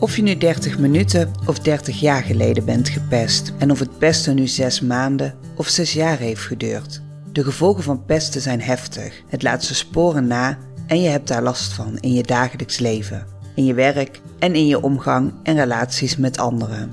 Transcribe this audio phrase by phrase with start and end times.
[0.00, 4.34] Of je nu 30 minuten of 30 jaar geleden bent gepest en of het pesten
[4.34, 7.02] nu 6 maanden of 6 jaar heeft geduurd.
[7.32, 9.22] De gevolgen van pesten zijn heftig.
[9.28, 13.26] Het laat zijn sporen na en je hebt daar last van in je dagelijks leven,
[13.54, 16.92] in je werk en in je omgang en relaties met anderen.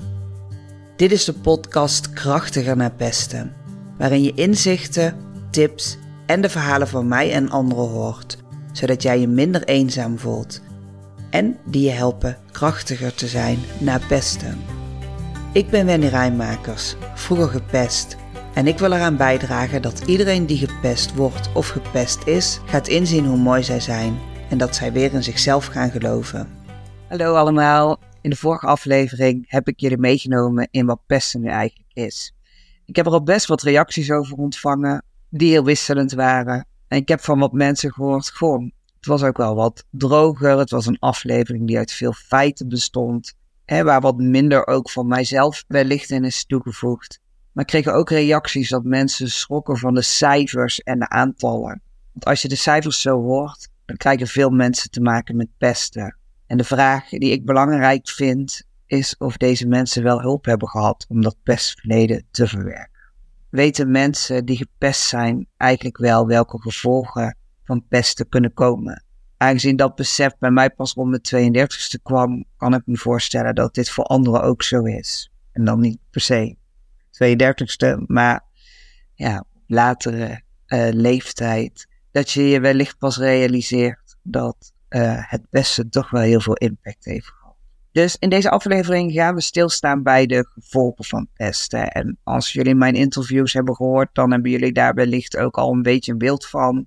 [0.96, 3.52] Dit is de podcast Krachtiger naar pesten,
[3.98, 5.16] waarin je inzichten,
[5.50, 8.38] tips en de verhalen van mij en anderen hoort,
[8.72, 10.60] zodat jij je minder eenzaam voelt
[11.30, 14.58] en die je helpen krachtiger te zijn na pesten.
[15.52, 18.16] Ik ben Wendy Rijnmakers, vroeger gepest.
[18.54, 23.26] En ik wil eraan bijdragen dat iedereen die gepest wordt of gepest is, gaat inzien
[23.26, 24.18] hoe mooi zij zijn
[24.50, 26.48] en dat zij weer in zichzelf gaan geloven.
[27.08, 31.90] Hallo allemaal, in de vorige aflevering heb ik jullie meegenomen in wat pesten nu eigenlijk
[31.92, 32.34] is.
[32.84, 36.66] Ik heb er al best wat reacties over ontvangen, die heel wisselend waren.
[36.88, 40.58] En ik heb van wat mensen gehoord, gewoon, het was ook wel wat droger.
[40.58, 43.36] Het was een aflevering die uit veel feiten bestond.
[43.64, 47.20] Hè, waar wat minder ook van mijzelf wellicht in is toegevoegd.
[47.52, 51.82] Maar kreeg ook reacties dat mensen schrokken van de cijfers en de aantallen.
[52.12, 56.16] Want als je de cijfers zo hoort, dan krijgen veel mensen te maken met pesten.
[56.46, 61.06] En de vraag die ik belangrijk vind, is of deze mensen wel hulp hebben gehad
[61.08, 62.98] om dat pestverleden te verwerken.
[63.50, 67.36] Weten mensen die gepest zijn eigenlijk wel welke gevolgen
[67.68, 69.04] van pesten kunnen komen.
[69.36, 73.74] Aangezien dat besef bij mij pas rond mijn 32ste kwam, kan ik me voorstellen dat
[73.74, 75.32] dit voor anderen ook zo is.
[75.52, 76.56] En dan niet per se
[77.10, 78.44] 32ste, maar
[79.14, 81.86] ja, latere uh, leeftijd.
[82.10, 87.04] Dat je je wellicht pas realiseert dat uh, het pesten toch wel heel veel impact
[87.04, 87.56] heeft gehad.
[87.92, 91.90] Dus in deze aflevering gaan we stilstaan bij de gevolgen van pesten.
[91.90, 95.82] En als jullie mijn interviews hebben gehoord, dan hebben jullie daar wellicht ook al een
[95.82, 96.86] beetje een beeld van.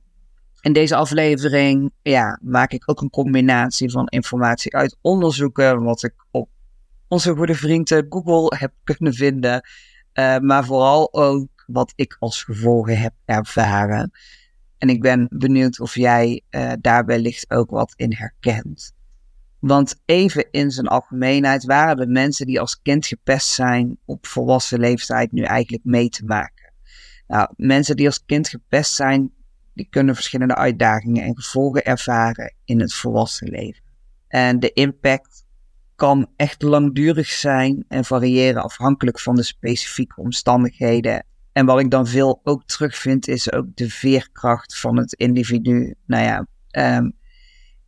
[0.61, 6.13] In deze aflevering ja, maak ik ook een combinatie van informatie uit onderzoeken, wat ik
[6.31, 6.49] op
[7.07, 9.67] onze goede vrienden Google heb kunnen vinden,
[10.13, 14.11] uh, maar vooral ook wat ik als gevolgen heb ervaren.
[14.77, 18.93] En ik ben benieuwd of jij uh, daar wellicht ook wat in herkent.
[19.59, 24.79] Want even in zijn algemeenheid waren de mensen die als kind gepest zijn op volwassen
[24.79, 26.73] leeftijd nu eigenlijk mee te maken.
[27.27, 29.31] Nou, mensen die als kind gepest zijn,
[29.73, 33.83] die kunnen verschillende uitdagingen en gevolgen ervaren in het volwassen leven.
[34.27, 35.45] En de impact
[35.95, 41.25] kan echt langdurig zijn en variëren afhankelijk van de specifieke omstandigheden.
[41.51, 45.95] En wat ik dan veel ook terugvind, is ook de veerkracht van het individu.
[46.05, 46.47] Nou ja,
[46.97, 47.07] um,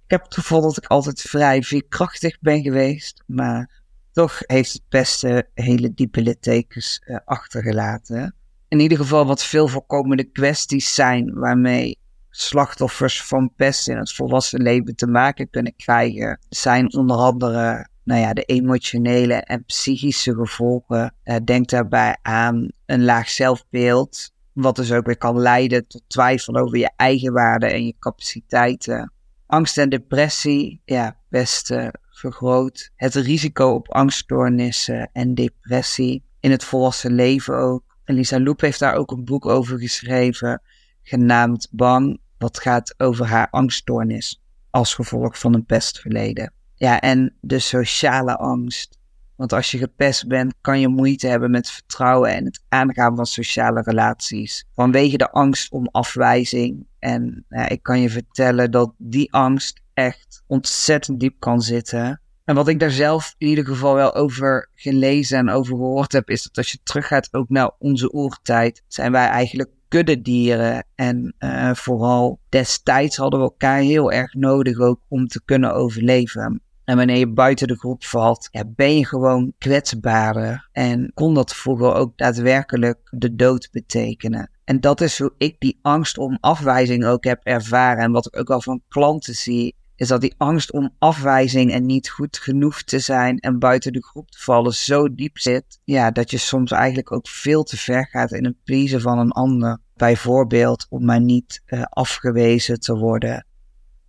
[0.06, 4.84] ik heb het gevoel dat ik altijd vrij veerkrachtig ben geweest, maar toch heeft het
[4.90, 8.36] beste hele diepe littekens uh, achtergelaten
[8.74, 14.62] in ieder geval wat veel voorkomende kwesties zijn waarmee slachtoffers van pest in het volwassen
[14.62, 21.16] leven te maken kunnen krijgen, zijn onder andere nou ja, de emotionele en psychische gevolgen.
[21.24, 26.56] Uh, denk daarbij aan een laag zelfbeeld, wat dus ook weer kan leiden tot twijfel
[26.56, 29.12] over je eigen waarde en je capaciteiten.
[29.46, 31.74] Angst en depressie, ja, best
[32.10, 32.92] vergroot.
[32.96, 37.93] Het risico op angststoornissen en depressie in het volwassen leven ook.
[38.06, 40.62] En Lisa Loep heeft daar ook een boek over geschreven,
[41.02, 46.54] genaamd Bang, wat gaat over haar angststoornis als gevolg van een pestverleden.
[46.76, 48.98] Ja, en de sociale angst.
[49.36, 53.26] Want als je gepest bent, kan je moeite hebben met vertrouwen en het aangaan van
[53.26, 54.66] sociale relaties.
[54.74, 56.88] Vanwege de angst om afwijzing.
[57.00, 62.22] En ik kan je vertellen dat die angst echt ontzettend diep kan zitten.
[62.46, 66.30] En wat ik daar zelf in ieder geval wel over gelezen en over gehoord heb,
[66.30, 70.86] is dat als je teruggaat ook naar onze oertijd, zijn wij eigenlijk kuddedieren.
[70.96, 76.62] En uh, vooral destijds hadden we elkaar heel erg nodig ook om te kunnen overleven.
[76.84, 80.70] En wanneer je buiten de groep valt, ben je gewoon kwetsbaarder.
[80.72, 84.50] En kon dat vroeger ook daadwerkelijk de dood betekenen.
[84.64, 88.04] En dat is hoe ik die angst om afwijzing ook heb ervaren.
[88.04, 91.86] En wat ik ook al van klanten zie, is dat die angst om afwijzing en
[91.86, 96.12] niet goed genoeg te zijn en buiten de groep te vallen zo diep zit, ja,
[96.12, 99.78] dat je soms eigenlijk ook veel te ver gaat in het pleasen van een ander.
[99.96, 103.46] Bijvoorbeeld om maar niet uh, afgewezen te worden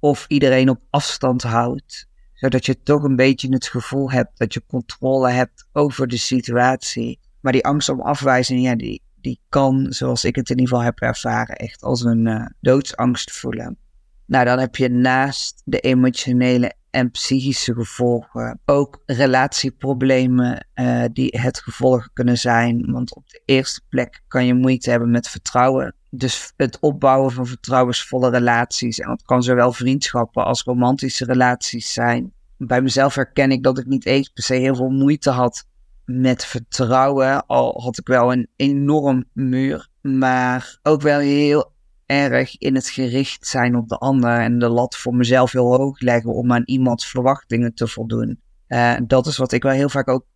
[0.05, 4.67] of iedereen op afstand houdt, zodat je toch een beetje het gevoel hebt dat je
[4.67, 7.21] controle hebt over de situatie.
[7.41, 10.85] Maar die angst om afwijzing, ja, die, die kan, zoals ik het in ieder geval
[10.85, 13.79] heb ervaren, echt als een uh, doodsangst voelen.
[14.27, 21.59] Nou, dan heb je naast de emotionele en psychische gevolgen ook relatieproblemen uh, die het
[21.59, 22.93] gevolg kunnen zijn.
[22.93, 25.95] Want op de eerste plek kan je moeite hebben met vertrouwen.
[26.11, 28.99] Dus het opbouwen van vertrouwensvolle relaties.
[28.99, 32.33] En dat kan zowel vriendschappen als romantische relaties zijn.
[32.57, 35.67] bij mezelf herken ik dat ik niet eens per se heel veel moeite had
[36.05, 37.47] met vertrouwen.
[37.47, 39.89] Al had ik wel een enorm muur.
[40.01, 41.73] Maar ook wel heel
[42.07, 44.41] erg in het gericht zijn op de ander.
[44.41, 48.41] En de lat voor mezelf heel hoog leggen om aan iemands verwachtingen te voldoen.
[48.69, 50.27] Uh, dat is wat ik wel heel vaak ook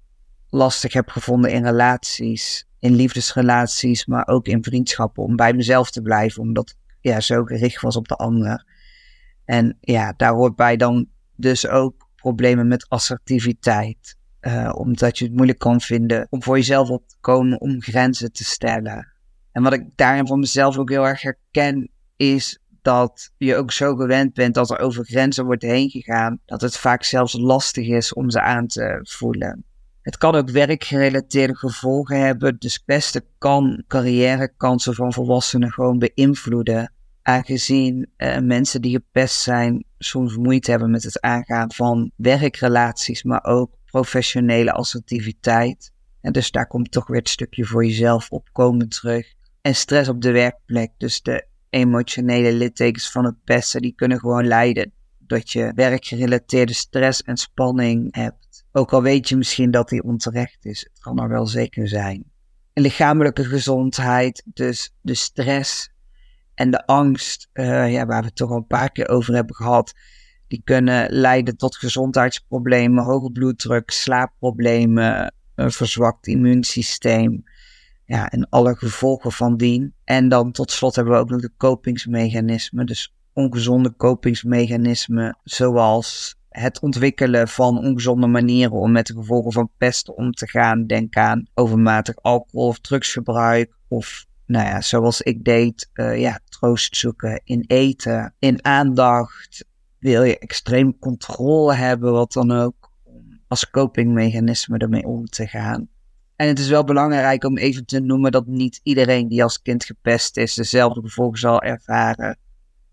[0.50, 2.66] lastig heb gevonden in relaties.
[2.78, 5.22] In liefdesrelaties, maar ook in vriendschappen.
[5.22, 6.42] Om bij mezelf te blijven.
[6.42, 8.66] Omdat ik ja, zo gericht was op de ander.
[9.44, 11.06] En ja, daar hoort bij dan
[11.36, 14.16] dus ook problemen met assertiviteit.
[14.40, 18.32] Uh, omdat je het moeilijk kan vinden om voor jezelf op te komen, om grenzen
[18.32, 19.12] te stellen.
[19.58, 23.96] En wat ik daarin van mezelf ook heel erg herken, is dat je ook zo
[23.96, 28.12] gewend bent dat er over grenzen wordt heen gegaan, dat het vaak zelfs lastig is
[28.12, 29.64] om ze aan te voelen.
[30.02, 36.92] Het kan ook werkgerelateerde gevolgen hebben, dus beste kan carrièrekansen van volwassenen gewoon beïnvloeden.
[37.22, 43.44] Aangezien uh, mensen die gepest zijn soms moeite hebben met het aangaan van werkrelaties, maar
[43.44, 45.92] ook professionele assertiviteit.
[46.20, 49.36] En dus daar komt toch weer het stukje voor jezelf opkomen terug.
[49.68, 54.46] En stress op de werkplek, dus de emotionele littekens van het pesten, die kunnen gewoon
[54.46, 58.64] leiden dat je werkgerelateerde stress en spanning hebt.
[58.72, 62.24] Ook al weet je misschien dat die onterecht is, het kan er wel zeker zijn.
[62.72, 65.90] En lichamelijke gezondheid, dus de stress
[66.54, 69.56] en de angst, uh, ja, waar we het toch al een paar keer over hebben
[69.56, 69.92] gehad,
[70.46, 77.44] die kunnen leiden tot gezondheidsproblemen, hoge bloeddruk, slaapproblemen, een verzwakt immuunsysteem.
[78.08, 79.94] Ja, en alle gevolgen van dien.
[80.04, 82.86] En dan tot slot hebben we ook nog de kopingsmechanismen.
[82.86, 90.16] Dus ongezonde kopingsmechanismen, zoals het ontwikkelen van ongezonde manieren om met de gevolgen van pesten
[90.16, 90.86] om te gaan.
[90.86, 96.96] Denk aan overmatig alcohol of drugsgebruik of nou ja, zoals ik deed, uh, ja, troost
[96.96, 99.64] zoeken in eten, in aandacht.
[99.98, 105.88] Wil je extreem controle hebben, wat dan ook, om als copingmechanisme ermee om te gaan.
[106.38, 109.84] En het is wel belangrijk om even te noemen dat niet iedereen die als kind
[109.84, 112.38] gepest is, dezelfde gevolgen zal ervaren.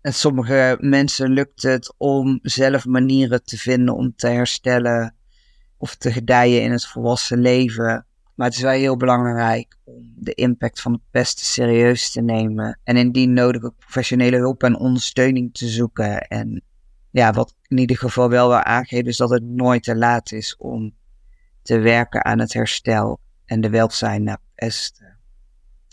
[0.00, 5.14] En sommige mensen lukt het om zelf manieren te vinden om te herstellen
[5.76, 8.06] of te gedijen in het volwassen leven.
[8.34, 12.80] Maar het is wel heel belangrijk om de impact van de pest serieus te nemen.
[12.84, 16.20] En indien nodig ook professionele hulp en ondersteuning te zoeken.
[16.20, 16.62] En
[17.10, 20.56] ja, wat in ieder geval wel wil aangeven is dat het nooit te laat is
[20.56, 20.94] om
[21.62, 25.16] te werken aan het herstel en de welzijn na pesten.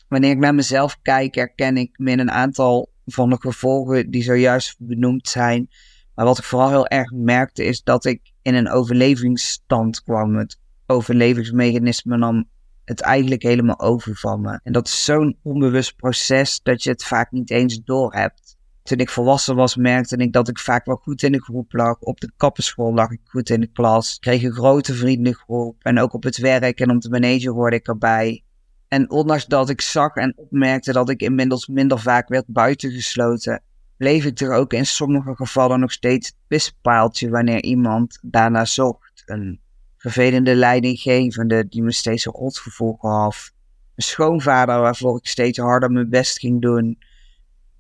[0.07, 4.75] Wanneer ik naar mezelf kijk, herken ik min een aantal van de gevolgen die zojuist
[4.79, 5.69] benoemd zijn.
[6.15, 10.35] Maar wat ik vooral heel erg merkte is dat ik in een overlevingsstand kwam.
[10.35, 12.49] Het overlevingsmechanisme nam
[12.85, 14.59] het eigenlijk helemaal over van me.
[14.63, 18.42] En dat is zo'n onbewust proces dat je het vaak niet eens doorhebt.
[18.83, 21.99] Toen ik volwassen was, merkte ik dat ik vaak wel goed in de groep lag.
[21.99, 24.19] Op de kappenschool lag ik goed in de klas.
[24.19, 25.75] Kreeg een grote vriendengroep.
[25.83, 28.43] En ook op het werk en op de manager hoorde ik erbij.
[28.87, 33.61] En ondanks dat ik zag en opmerkte dat ik inmiddels minder vaak werd buitengesloten,
[33.97, 39.23] bleef ik er ook in sommige gevallen nog steeds het pispaaltje wanneer iemand daarna zocht.
[39.25, 39.59] Een
[39.97, 43.51] vervelende leidinggevende die me steeds een rotgevoel gaf.
[43.95, 46.97] Een schoonvader waarvoor ik steeds harder mijn best ging doen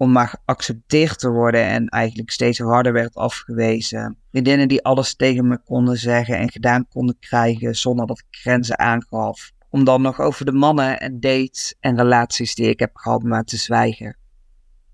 [0.03, 4.17] om maar geaccepteerd te worden en eigenlijk steeds harder werd afgewezen.
[4.31, 8.79] Vriendinnen die alles tegen me konden zeggen en gedaan konden krijgen zonder dat ik grenzen
[8.79, 9.51] aangaf.
[9.69, 13.43] Om dan nog over de mannen en dates en relaties die ik heb gehad maar
[13.43, 14.17] te zwijgen.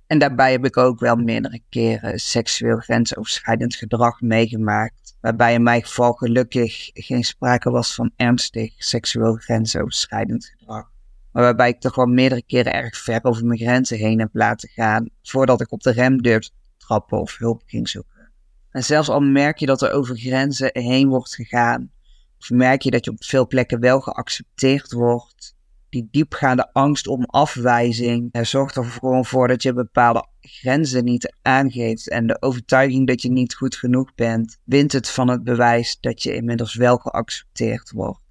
[0.07, 5.15] En daarbij heb ik ook wel meerdere keren seksueel grensoverschrijdend gedrag meegemaakt.
[5.21, 10.89] Waarbij in mijn geval gelukkig geen sprake was van ernstig seksueel grensoverschrijdend gedrag.
[11.31, 14.69] Maar waarbij ik toch wel meerdere keren erg ver over mijn grenzen heen heb laten
[14.69, 15.09] gaan.
[15.24, 18.31] Voordat ik op de rem durfde trappen of hulp ging zoeken.
[18.71, 21.91] En zelfs al merk je dat er over grenzen heen wordt gegaan.
[22.39, 25.57] Of merk je dat je op veel plekken wel geaccepteerd wordt
[25.89, 31.36] die diepgaande angst om afwijzing er zorgt er gewoon voor dat je bepaalde grenzen niet
[31.41, 32.09] aangeeft.
[32.09, 36.24] En de overtuiging dat je niet goed genoeg bent, wint het van het bewijs dat
[36.24, 38.28] je inmiddels wel geaccepteerd wordt.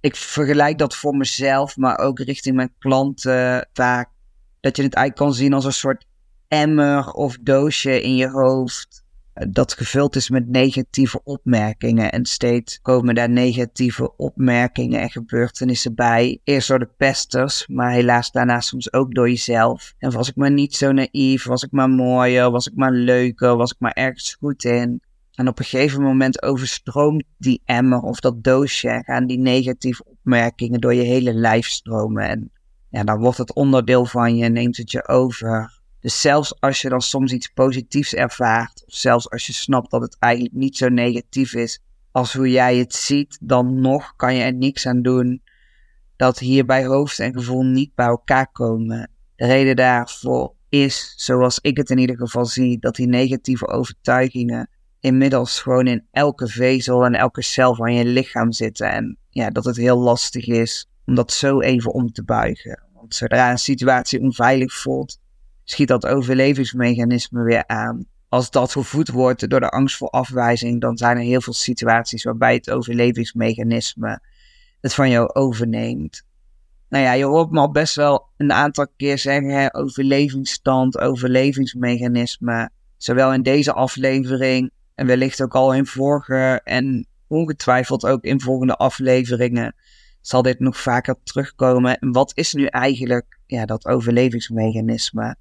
[0.00, 4.08] Ik vergelijk dat voor mezelf, maar ook richting mijn klanten vaak.
[4.60, 6.06] Dat je het eigenlijk kan zien als een soort
[6.48, 9.04] emmer of doosje in je hoofd
[9.48, 12.12] dat gevuld is met negatieve opmerkingen.
[12.12, 16.40] En steeds komen daar negatieve opmerkingen en gebeurtenissen bij.
[16.44, 19.94] Eerst door de pesters, maar helaas daarna soms ook door jezelf.
[19.98, 23.56] En was ik maar niet zo naïef, was ik maar mooier, was ik maar leuker,
[23.56, 25.00] was ik maar ergens goed in.
[25.36, 30.80] En op een gegeven moment overstroomt die emmer of dat doosje gaan die negatieve opmerkingen
[30.80, 32.28] door je hele lijf stromen.
[32.28, 32.50] En
[32.90, 35.80] ja, dan wordt het onderdeel van je, neemt het je over.
[36.00, 40.00] Dus zelfs als je dan soms iets positiefs ervaart, of zelfs als je snapt dat
[40.00, 44.42] het eigenlijk niet zo negatief is als hoe jij het ziet, dan nog kan je
[44.42, 45.42] er niks aan doen
[46.16, 49.10] dat hierbij hoofd en gevoel niet bij elkaar komen.
[49.34, 54.68] De reden daarvoor is, zoals ik het in ieder geval zie, dat die negatieve overtuigingen
[55.06, 58.90] inmiddels gewoon in elke vezel en elke cel van je lichaam zitten.
[58.90, 62.82] En ja, dat het heel lastig is om dat zo even om te buigen.
[62.94, 65.18] Want zodra een situatie onveilig voelt,
[65.64, 68.06] schiet dat overlevingsmechanisme weer aan.
[68.28, 72.24] Als dat gevoed wordt door de angst voor afwijzing, dan zijn er heel veel situaties
[72.24, 74.20] waarbij het overlevingsmechanisme
[74.80, 76.26] het van jou overneemt.
[76.88, 82.70] Nou ja, je hoort me al best wel een aantal keer zeggen: hè, overlevingsstand, overlevingsmechanisme.
[82.96, 88.76] Zowel in deze aflevering en wellicht ook al in vorige en ongetwijfeld ook in volgende
[88.76, 89.74] afleveringen
[90.20, 91.98] zal dit nog vaker terugkomen.
[91.98, 95.36] En wat is nu eigenlijk ja, dat overlevingsmechanisme?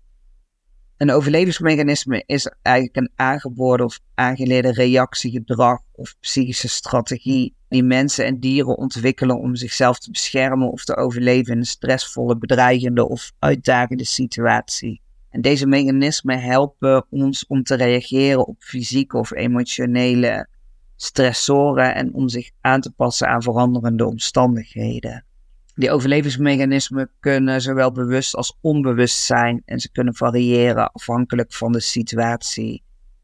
[0.97, 8.39] Een overlevingsmechanisme is eigenlijk een aangeboren of aangeleerde reactiegedrag of psychische strategie die mensen en
[8.39, 14.05] dieren ontwikkelen om zichzelf te beschermen of te overleven in een stressvolle, bedreigende of uitdagende
[14.05, 15.01] situatie.
[15.35, 20.47] En deze mechanismen helpen ons om te reageren op fysieke of emotionele
[20.95, 25.25] stressoren en om zich aan te passen aan veranderende omstandigheden.
[25.73, 31.81] Die overlevingsmechanismen kunnen zowel bewust als onbewust zijn en ze kunnen variëren afhankelijk van de
[31.81, 32.83] situatie.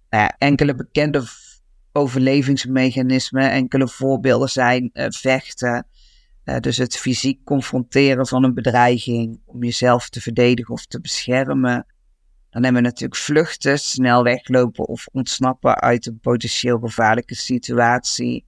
[0.10, 1.24] Nou enkele bekende
[1.92, 5.88] overlevingsmechanismen, enkele voorbeelden zijn uh, vechten,
[6.46, 11.86] uh, dus het fysiek confronteren van een bedreiging om jezelf te verdedigen of te beschermen.
[12.52, 18.46] Dan hebben we natuurlijk vluchten, snel weglopen of ontsnappen uit een potentieel gevaarlijke situatie.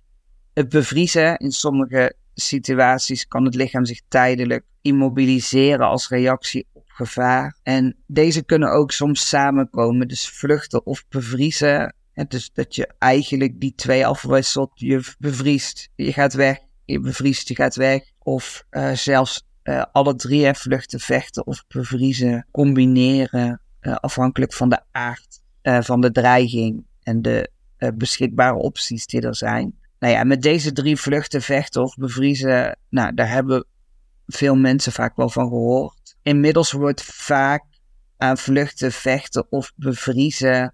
[0.53, 7.57] Het bevriezen in sommige situaties kan het lichaam zich tijdelijk immobiliseren als reactie op gevaar.
[7.63, 11.95] En deze kunnen ook soms samenkomen, dus vluchten of bevriezen.
[12.13, 14.71] En dus dat je eigenlijk die twee afwisselt.
[14.73, 16.59] Je bevriest, je gaat weg.
[16.85, 18.03] Je bevriest, je gaat weg.
[18.19, 23.61] Of uh, zelfs uh, alle drie vluchten, vechten of bevriezen, combineren.
[23.83, 27.51] Uh, afhankelijk van de aard van de dreiging en de
[27.93, 29.79] beschikbare opties die er zijn.
[29.99, 33.65] Nou ja, met deze drie vluchten, vechten of bevriezen, nou, daar hebben
[34.27, 36.15] veel mensen vaak wel van gehoord.
[36.21, 37.63] Inmiddels wordt vaak
[38.17, 40.73] aan vluchten, vechten of bevriezen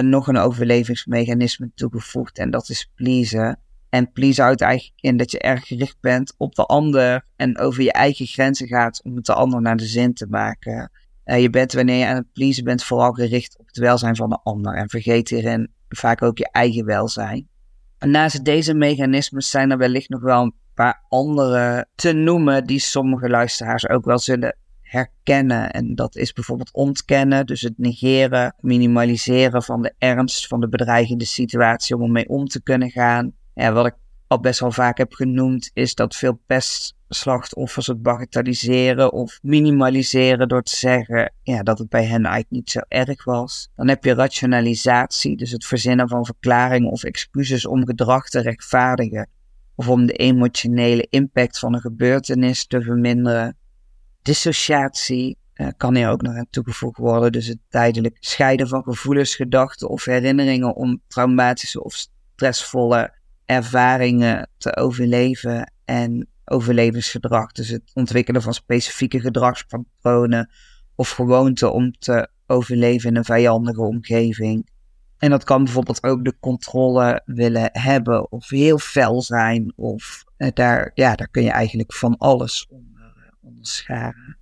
[0.00, 3.58] nog een overlevingsmechanisme toegevoegd en dat is pleasen.
[3.88, 7.82] En please houdt eigenlijk in dat je erg gericht bent op de ander en over
[7.82, 10.90] je eigen grenzen gaat om het de ander naar de zin te maken.
[11.24, 14.28] Uh, je bent wanneer je aan het pleasen bent vooral gericht op het welzijn van
[14.28, 17.48] de ander en vergeet hierin vaak ook je eigen welzijn.
[17.98, 22.78] En naast deze mechanismes zijn er wellicht nog wel een paar andere te noemen die
[22.78, 25.70] sommige luisteraars ook wel zullen herkennen.
[25.70, 31.24] En dat is bijvoorbeeld ontkennen, dus het negeren, minimaliseren van de ernst van de bedreigende
[31.24, 33.32] situatie om ermee om te kunnen gaan.
[33.54, 33.94] Ja, wat ik
[34.26, 36.40] al best wel vaak heb genoemd, is dat veel
[37.12, 42.70] pestslachtoffers het bagatelliseren of minimaliseren door te zeggen ja, dat het bij hen eigenlijk niet
[42.70, 43.70] zo erg was.
[43.76, 49.28] Dan heb je rationalisatie, dus het verzinnen van verklaringen of excuses om gedrag te rechtvaardigen
[49.74, 53.56] of om de emotionele impact van een gebeurtenis te verminderen.
[54.22, 59.34] Dissociatie uh, kan hier ook nog aan toegevoegd worden, dus het tijdelijk scheiden van gevoelens,
[59.34, 63.12] gedachten of herinneringen om traumatische of stressvolle
[63.44, 67.52] ervaringen te overleven en overlevingsgedrag.
[67.52, 70.50] Dus het ontwikkelen van specifieke gedragspatronen
[70.94, 74.70] of gewoonten om te overleven in een vijandige omgeving.
[75.18, 79.72] En dat kan bijvoorbeeld ook de controle willen hebben of heel fel zijn.
[79.76, 84.36] Of eh, daar, ja, daar kun je eigenlijk van alles onder, eh, onderscharen.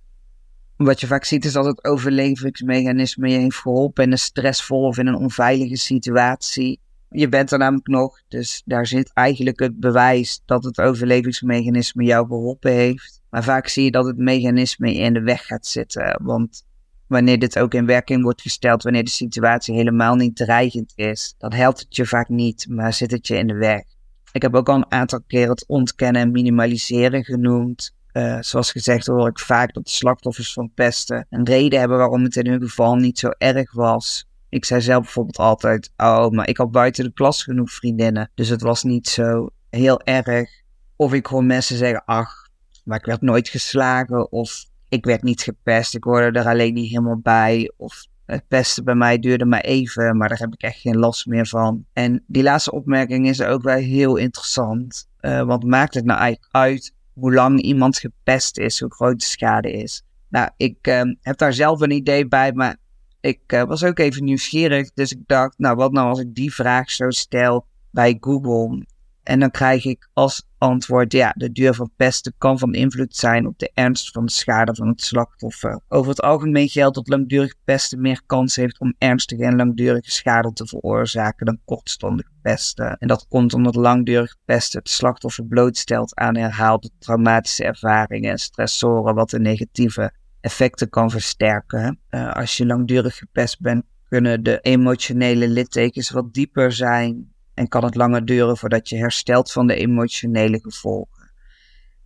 [0.75, 4.97] Wat je vaak ziet is dat het overlevingsmechanisme je heeft geholpen in een stressvolle of
[4.97, 6.79] in een onveilige situatie.
[7.13, 12.27] Je bent er namelijk nog, dus daar zit eigenlijk het bewijs dat het overlevingsmechanisme jou
[12.27, 13.21] geholpen heeft.
[13.29, 16.19] Maar vaak zie je dat het mechanisme in de weg gaat zitten.
[16.23, 16.63] Want
[17.07, 21.53] wanneer dit ook in werking wordt gesteld, wanneer de situatie helemaal niet dreigend is, dan
[21.53, 23.83] helpt het je vaak niet, maar zit het je in de weg.
[24.31, 27.93] Ik heb ook al een aantal keer het ontkennen en minimaliseren genoemd.
[28.13, 32.23] Uh, zoals gezegd hoor ik vaak dat de slachtoffers van pesten een reden hebben waarom
[32.23, 34.29] het in hun geval niet zo erg was.
[34.51, 38.31] Ik zei zelf bijvoorbeeld altijd, oh, maar ik had buiten de klas genoeg vriendinnen.
[38.35, 40.49] Dus het was niet zo heel erg.
[40.95, 42.49] Of ik hoor mensen zeggen, ach,
[42.83, 44.31] maar ik werd nooit geslagen.
[44.31, 47.71] Of ik werd niet gepest, ik hoorde er alleen niet helemaal bij.
[47.77, 51.25] Of het pesten bij mij duurde maar even, maar daar heb ik echt geen last
[51.25, 51.85] meer van.
[51.93, 55.09] En die laatste opmerking is ook wel heel interessant.
[55.21, 59.25] Uh, want maakt het nou eigenlijk uit hoe lang iemand gepest is, hoe groot de
[59.25, 60.03] schade is?
[60.29, 62.77] Nou, ik uh, heb daar zelf een idee bij, maar
[63.21, 64.91] ik uh, was ook even nieuwsgierig.
[64.93, 68.85] Dus ik dacht, nou wat nou als ik die vraag zo stel bij Google?
[69.23, 73.47] En dan krijg ik als antwoord, ja, de duur van pesten kan van invloed zijn
[73.47, 75.81] op de ernst van de schade van het slachtoffer.
[75.87, 80.53] Over het algemeen geldt dat langdurig pesten meer kans heeft om ernstige en langdurige schade
[80.53, 82.97] te veroorzaken dan kortstondig pesten.
[82.97, 89.15] En dat komt omdat langdurig pesten het slachtoffer blootstelt aan herhaalde traumatische ervaringen en stressoren,
[89.15, 91.99] wat de negatieve effecten kan versterken.
[92.09, 97.83] Uh, als je langdurig gepest bent, kunnen de emotionele littekens wat dieper zijn en kan
[97.83, 101.31] het langer duren voordat je herstelt van de emotionele gevolgen.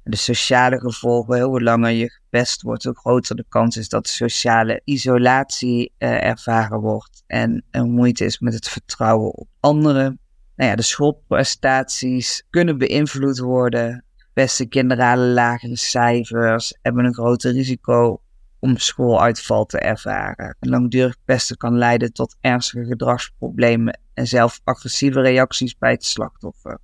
[0.03, 4.81] De sociale gevolgen, hoe langer je gepest wordt, hoe groter de kans is dat sociale
[4.83, 10.19] isolatie eh, ervaren wordt en er moeite is met het vertrouwen op anderen.
[10.55, 14.05] Nou ja, de schoolprestaties kunnen beïnvloed worden.
[14.33, 18.21] Beste kinderen halen lagere cijfers, hebben een groter risico
[18.65, 20.55] om schooluitval te ervaren.
[20.59, 26.79] langdurig pesten kan leiden tot ernstige gedragsproblemen en zelf agressieve reacties bij het slachtoffer.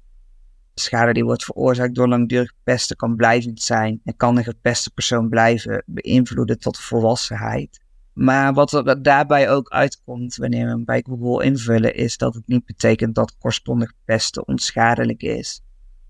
[0.74, 4.92] De schade die wordt veroorzaakt door langdurig pesten kan blijvend zijn en kan de gepeste
[4.92, 7.80] persoon blijven beïnvloeden tot volwassenheid.
[8.14, 12.48] Maar wat er daarbij ook uitkomt wanneer we hem bij Google invullen, is dat het
[12.48, 15.62] niet betekent dat kortstondig pesten onschadelijk is.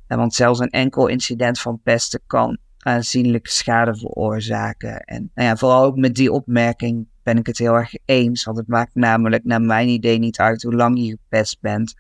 [0.08, 5.00] En want zelfs een enkel incident van pesten kan aanzienlijke schade veroorzaken.
[5.00, 8.44] En nou ja, vooral ook met die opmerking ben ik het heel erg eens.
[8.44, 11.94] Want het maakt namelijk naar mijn idee niet uit hoe lang je gepest bent.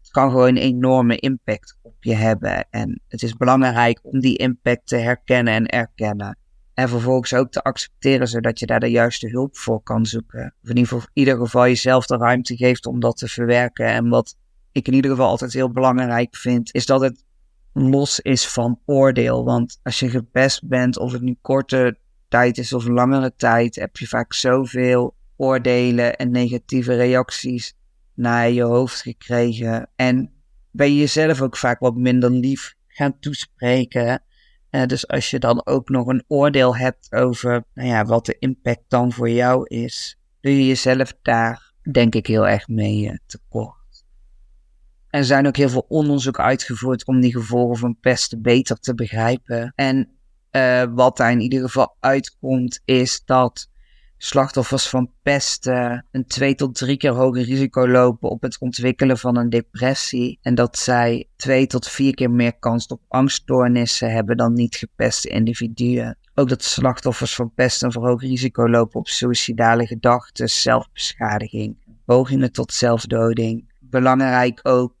[0.00, 2.66] Het kan gewoon een enorme impact op je hebben.
[2.70, 6.38] En het is belangrijk om die impact te herkennen en erkennen.
[6.74, 10.54] En vervolgens ook te accepteren, zodat je daar de juiste hulp voor kan zoeken.
[10.62, 13.86] Of in ieder ieder geval jezelf de ruimte geeft om dat te verwerken.
[13.86, 14.36] En wat
[14.72, 17.24] ik in ieder geval altijd heel belangrijk vind, is dat het
[17.72, 19.44] los is van oordeel.
[19.44, 21.98] Want als je gepest bent, of het nu korte
[22.28, 27.74] tijd is of langere tijd, heb je vaak zoveel oordelen en negatieve reacties
[28.14, 29.88] naar je hoofd gekregen.
[29.96, 30.32] En
[30.70, 34.22] ben je jezelf ook vaak wat minder lief gaan toespreken.
[34.70, 38.36] Uh, dus als je dan ook nog een oordeel hebt over nou ja, wat de
[38.38, 43.14] impact dan voor jou is, doe je jezelf daar denk ik heel erg mee uh,
[43.26, 43.79] tekort.
[45.10, 49.72] Er zijn ook heel veel onderzoek uitgevoerd om die gevolgen van pesten beter te begrijpen.
[49.74, 50.08] En
[50.52, 53.68] uh, wat daar in ieder geval uitkomt, is dat
[54.16, 59.36] slachtoffers van pesten een twee tot drie keer hoger risico lopen op het ontwikkelen van
[59.36, 60.38] een depressie.
[60.42, 65.28] En dat zij twee tot vier keer meer kans op angststoornissen hebben dan niet gepeste
[65.28, 66.18] individuen.
[66.34, 72.72] Ook dat slachtoffers van pesten een verhoogd risico lopen op suïcidale gedachten, zelfbeschadiging, pogingen tot
[72.72, 73.72] zelfdoding.
[73.78, 74.99] Belangrijk ook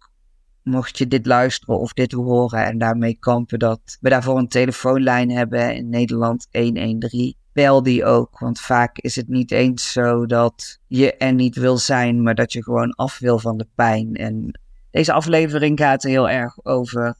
[0.70, 5.30] mocht je dit luisteren of dit horen en daarmee kampen, dat we daarvoor een telefoonlijn
[5.30, 7.34] hebben in Nederland 113.
[7.52, 11.78] Bel die ook, want vaak is het niet eens zo dat je er niet wil
[11.78, 14.14] zijn, maar dat je gewoon af wil van de pijn.
[14.14, 17.16] En deze aflevering gaat heel erg over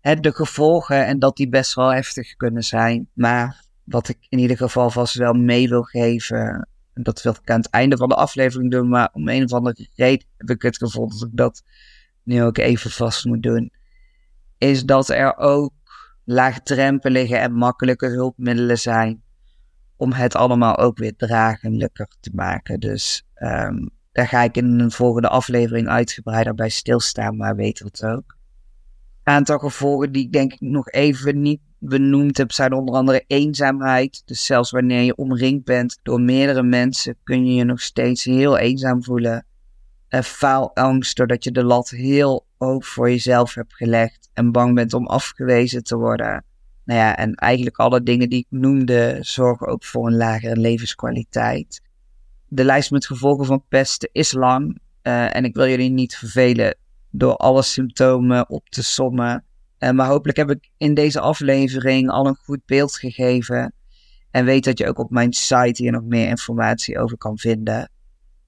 [0.00, 3.08] hè, de gevolgen en dat die best wel heftig kunnen zijn.
[3.12, 7.50] Maar wat ik in ieder geval vast wel mee wil geven, en dat wil ik
[7.50, 10.62] aan het einde van de aflevering doen, maar om een of andere reden heb ik
[10.62, 11.62] het gevoel dat ik dat
[12.26, 13.72] nu ook even vast moet doen,
[14.58, 15.72] is dat er ook
[16.24, 19.22] laagdrempelige en makkelijke hulpmiddelen zijn
[19.96, 22.80] om het allemaal ook weer draaglijker te maken.
[22.80, 28.04] Dus um, daar ga ik in een volgende aflevering uitgebreider bij stilstaan, maar weet het
[28.04, 28.36] ook.
[29.22, 34.22] Aantal gevolgen die ik denk ik nog even niet benoemd heb, zijn onder andere eenzaamheid.
[34.24, 38.58] Dus zelfs wanneer je omringd bent door meerdere mensen, kun je je nog steeds heel
[38.58, 39.46] eenzaam voelen
[40.10, 44.94] uh, faalangst doordat je de lat heel hoog voor jezelf hebt gelegd en bang bent
[44.94, 46.44] om afgewezen te worden.
[46.84, 51.82] Nou ja, en eigenlijk alle dingen die ik noemde zorgen ook voor een lagere levenskwaliteit.
[52.48, 56.76] De lijst met gevolgen van pesten is lang uh, en ik wil jullie niet vervelen
[57.10, 59.44] door alle symptomen op te sommen.
[59.78, 63.72] Uh, maar hopelijk heb ik in deze aflevering al een goed beeld gegeven.
[64.30, 67.90] En weet dat je ook op mijn site hier nog meer informatie over kan vinden.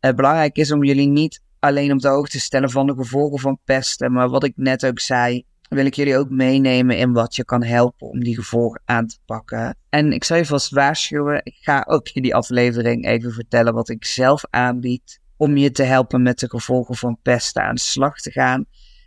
[0.00, 3.38] Uh, belangrijk is om jullie niet alleen op de hoogte te stellen van de gevolgen
[3.38, 4.12] van pesten.
[4.12, 7.62] Maar wat ik net ook zei, wil ik jullie ook meenemen in wat je kan
[7.62, 9.76] helpen om die gevolgen aan te pakken.
[9.88, 13.88] En ik zal je vast waarschuwen, ik ga ook in die aflevering even vertellen wat
[13.88, 18.20] ik zelf aanbied om je te helpen met de gevolgen van pesten aan de slag
[18.20, 18.66] te gaan.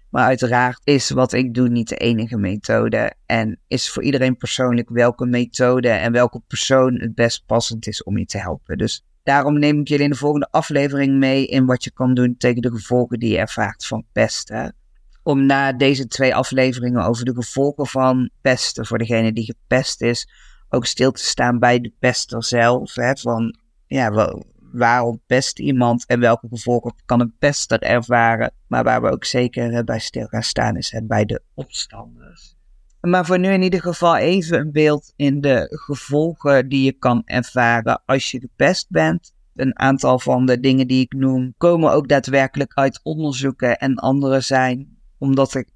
[0.09, 3.13] Maar uiteraard is wat ik doe niet de enige methode.
[3.25, 8.17] En is voor iedereen persoonlijk welke methode en welke persoon het best passend is om
[8.17, 8.77] je te helpen.
[8.77, 12.37] Dus Daarom neem ik jullie in de volgende aflevering mee in wat je kan doen
[12.37, 14.75] tegen de gevolgen die je ervaart van pesten.
[15.23, 20.29] Om na deze twee afleveringen over de gevolgen van pesten voor degene die gepest is,
[20.69, 22.95] ook stil te staan bij de pester zelf.
[22.95, 23.57] Hè, van
[23.87, 24.33] ja,
[24.71, 28.53] waarom pest iemand en welke gevolgen kan een pester ervaren.
[28.67, 32.55] Maar waar we ook zeker bij stil gaan staan is bij de opstanders.
[33.01, 37.21] Maar voor nu in ieder geval even een beeld in de gevolgen die je kan
[37.25, 39.33] ervaren als je gepest bent.
[39.55, 44.41] Een aantal van de dingen die ik noem komen ook daadwerkelijk uit onderzoeken en andere
[44.41, 45.69] zijn omdat ik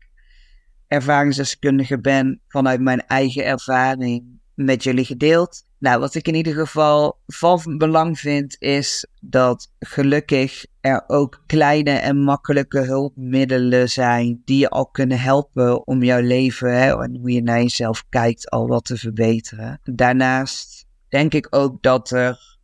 [0.88, 5.65] ervaringsdeskundige ben vanuit mijn eigen ervaring met jullie gedeeld.
[5.80, 11.92] Nou, wat ik in ieder geval van belang vind, is dat gelukkig er ook kleine
[11.92, 17.32] en makkelijke hulpmiddelen zijn die je al kunnen helpen om jouw leven hè, en hoe
[17.32, 19.80] je naar jezelf kijkt al wat te verbeteren.
[19.84, 22.58] Daarnaast denk ik ook dat er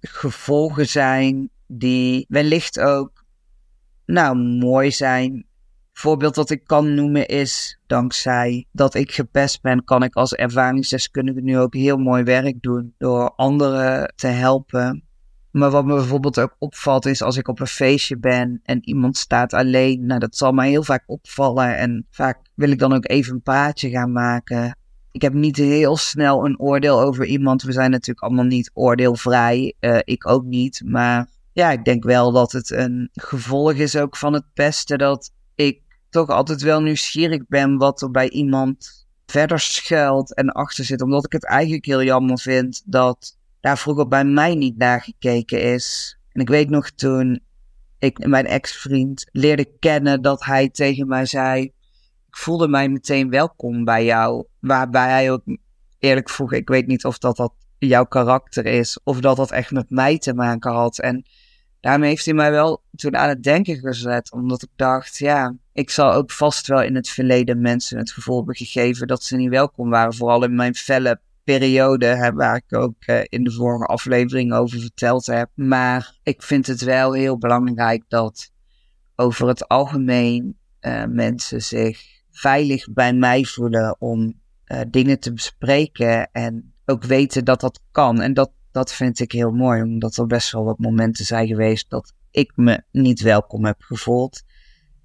[0.00, 3.24] gevolgen zijn die wellicht ook
[4.06, 5.46] nou mooi zijn
[6.00, 11.40] voorbeeld dat ik kan noemen is, dankzij dat ik gepest ben, kan ik als ervaringsdeskundige
[11.40, 15.04] nu ook heel mooi werk doen door anderen te helpen.
[15.50, 19.16] Maar wat me bijvoorbeeld ook opvalt is als ik op een feestje ben en iemand
[19.16, 20.06] staat alleen.
[20.06, 23.42] Nou, dat zal mij heel vaak opvallen en vaak wil ik dan ook even een
[23.42, 24.76] praatje gaan maken.
[25.12, 27.62] Ik heb niet heel snel een oordeel over iemand.
[27.62, 29.74] We zijn natuurlijk allemaal niet oordeelvrij.
[29.80, 30.82] Uh, ik ook niet.
[30.84, 35.32] Maar ja, ik denk wel dat het een gevolg is ook van het pesten dat
[36.10, 41.02] toch altijd wel nieuwsgierig ben wat er bij iemand verder schuilt en achter zit.
[41.02, 45.62] Omdat ik het eigenlijk heel jammer vind dat daar vroeger bij mij niet naar gekeken
[45.62, 46.18] is.
[46.32, 47.40] En ik weet nog toen
[47.98, 53.84] ik mijn ex-vriend leerde kennen dat hij tegen mij zei: Ik voelde mij meteen welkom
[53.84, 54.44] bij jou.
[54.60, 55.42] Waarbij hij ook
[55.98, 59.70] eerlijk vroeg: Ik weet niet of dat, dat jouw karakter is of dat dat echt
[59.70, 60.98] met mij te maken had.
[60.98, 61.24] En
[61.80, 65.90] daarmee heeft hij mij wel toen aan het denken gezet, omdat ik dacht: Ja ik
[65.90, 69.48] zal ook vast wel in het verleden mensen het gevoel hebben gegeven dat ze niet
[69.48, 70.14] welkom waren.
[70.14, 75.26] Vooral in mijn felle periode, waar ik ook eh, in de vorige aflevering over verteld
[75.26, 75.50] heb.
[75.54, 78.52] Maar ik vind het wel heel belangrijk dat
[79.16, 86.30] over het algemeen uh, mensen zich veilig bij mij voelen om uh, dingen te bespreken
[86.32, 88.20] en ook weten dat dat kan.
[88.20, 91.90] En dat, dat vind ik heel mooi, omdat er best wel wat momenten zijn geweest
[91.90, 94.42] dat ik me niet welkom heb gevoeld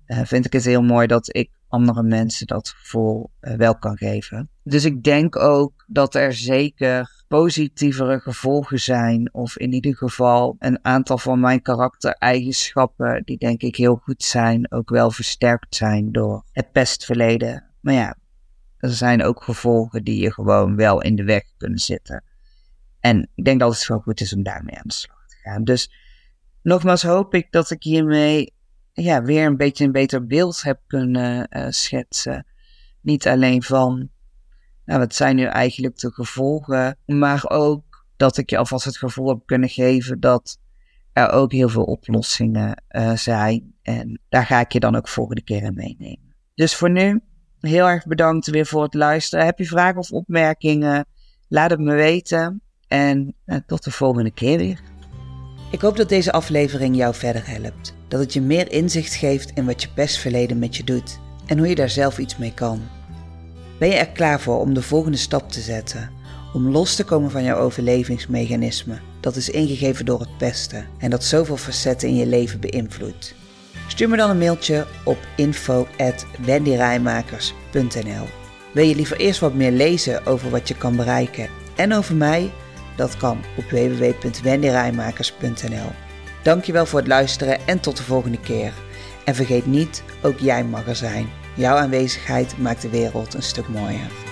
[0.08, 3.97] uh, vind ik het heel mooi dat ik andere mensen dat gevoel uh, wel kan
[3.97, 4.49] geven.
[4.63, 10.80] Dus ik denk ook dat er zeker positievere gevolgen zijn, of in ieder geval een
[10.82, 16.43] aantal van mijn karaktereigenschappen, die denk ik heel goed zijn, ook wel versterkt zijn door
[16.51, 17.63] het pestverleden.
[17.82, 18.17] Maar ja,
[18.78, 22.23] er zijn ook gevolgen die je gewoon wel in de weg kunnen zitten.
[23.06, 25.63] En ik denk dat het wel goed is om daarmee aan de slag te gaan.
[25.63, 25.91] Dus
[26.62, 28.54] nogmaals hoop ik dat ik hiermee
[28.94, 32.46] ja, weer een beetje een beter beeld heb kunnen uh, schetsen.
[33.02, 34.10] Niet alleen van,
[34.86, 39.28] nou, wat zijn nu eigenlijk de gevolgen, maar ook dat ik je alvast het gevoel
[39.28, 40.60] heb kunnen geven dat
[41.13, 43.74] er ook heel veel oplossingen uh, zijn.
[43.82, 46.34] En daar ga ik je dan ook volgende keer in meenemen.
[46.54, 47.22] Dus voor nu,
[47.60, 49.46] heel erg bedankt weer voor het luisteren.
[49.46, 51.06] Heb je vragen of opmerkingen?
[51.48, 52.60] Laat het me weten.
[52.95, 54.79] En uh, tot de volgende keer weer.
[55.71, 59.65] Ik hoop dat deze aflevering jou verder helpt dat het je meer inzicht geeft in
[59.65, 62.81] wat je pestverleden met je doet en hoe je daar zelf iets mee kan.
[63.79, 66.12] Ben je er klaar voor om de volgende stap te zetten,
[66.53, 71.23] om los te komen van jouw overlevingsmechanisme dat is ingegeven door het pesten en dat
[71.23, 73.36] zoveel facetten in je leven beïnvloedt?
[73.88, 78.27] Stuur me dan een mailtje op info@wendyrijmakers.nl.
[78.73, 82.51] Wil je liever eerst wat meer lezen over wat je kan bereiken en over mij?
[82.95, 85.91] Dat kan op www.wendyrijmakers.nl.
[86.43, 88.73] Dankjewel voor het luisteren en tot de volgende keer.
[89.25, 91.29] En vergeet niet, ook jij mag er zijn.
[91.55, 94.25] Jouw aanwezigheid maakt de wereld een stuk mooier.